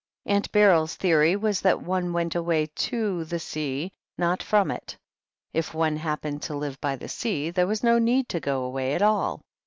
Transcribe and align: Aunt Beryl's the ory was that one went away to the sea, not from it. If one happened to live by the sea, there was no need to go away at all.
Aunt 0.25 0.51
Beryl's 0.51 0.97
the 0.97 1.13
ory 1.13 1.35
was 1.35 1.61
that 1.61 1.83
one 1.83 2.11
went 2.11 2.33
away 2.33 2.65
to 2.65 3.23
the 3.23 3.37
sea, 3.37 3.91
not 4.17 4.41
from 4.41 4.71
it. 4.71 4.97
If 5.53 5.75
one 5.75 5.95
happened 5.97 6.41
to 6.41 6.57
live 6.57 6.81
by 6.81 6.95
the 6.95 7.07
sea, 7.07 7.51
there 7.51 7.67
was 7.67 7.83
no 7.83 7.99
need 7.99 8.27
to 8.29 8.39
go 8.39 8.63
away 8.63 8.95
at 8.95 9.03
all. 9.03 9.43